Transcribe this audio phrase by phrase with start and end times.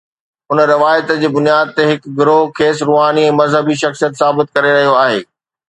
[0.51, 4.99] ان روايت جي بنياد تي هڪ گروهه کيس روحاني ۽ مذهبي شخصيت ثابت ڪري رهيو
[5.07, 5.25] آهي.